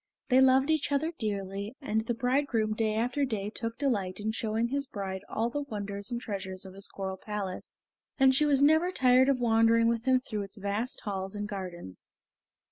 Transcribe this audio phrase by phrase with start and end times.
[0.29, 4.69] They loved each other dearly, and the bridegroom day after day took delight in showing
[4.69, 7.77] his bride all the wonders and treasures of his coral palace,
[8.17, 12.09] and she was never tired of wandering with him through its vast halls and gardens.